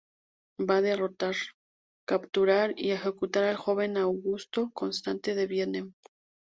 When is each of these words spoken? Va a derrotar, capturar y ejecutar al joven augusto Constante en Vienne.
Va 0.69 0.77
a 0.79 0.83
derrotar, 0.85 1.35
capturar 2.05 2.73
y 2.75 2.89
ejecutar 2.89 3.43
al 3.43 3.55
joven 3.55 3.97
augusto 3.97 4.71
Constante 4.73 5.39
en 5.39 5.47
Vienne. 5.47 5.91